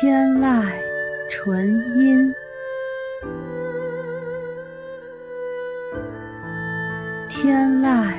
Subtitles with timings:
[0.00, 0.64] 天籁
[1.28, 2.32] 纯音，
[7.28, 8.10] 天籁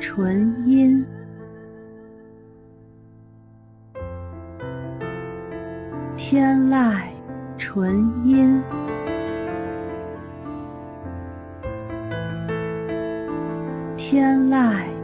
[0.00, 1.06] 纯音，
[6.16, 7.00] 天籁
[7.60, 7.94] 纯
[8.26, 8.60] 音。
[13.96, 14.99] 天籁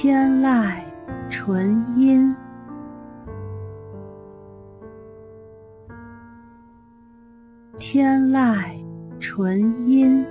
[0.00, 0.80] 天籁
[1.28, 2.32] 纯音。
[7.80, 8.80] 天籁
[9.18, 9.58] 纯
[9.90, 10.24] 音。